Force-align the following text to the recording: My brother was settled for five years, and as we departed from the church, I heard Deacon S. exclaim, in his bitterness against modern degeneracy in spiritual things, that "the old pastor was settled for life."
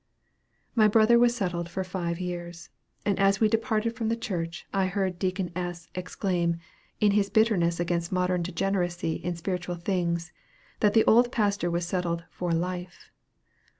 My 0.73 0.87
brother 0.87 1.19
was 1.19 1.35
settled 1.35 1.69
for 1.69 1.83
five 1.83 2.19
years, 2.19 2.69
and 3.05 3.19
as 3.19 3.39
we 3.39 3.47
departed 3.47 3.95
from 3.95 4.09
the 4.09 4.15
church, 4.15 4.65
I 4.73 4.87
heard 4.87 5.19
Deacon 5.19 5.51
S. 5.55 5.89
exclaim, 5.93 6.57
in 6.99 7.11
his 7.11 7.29
bitterness 7.29 7.79
against 7.79 8.11
modern 8.11 8.41
degeneracy 8.41 9.13
in 9.17 9.35
spiritual 9.35 9.75
things, 9.75 10.31
that 10.79 10.95
"the 10.95 11.05
old 11.05 11.31
pastor 11.31 11.69
was 11.69 11.85
settled 11.85 12.23
for 12.31 12.51
life." 12.51 13.11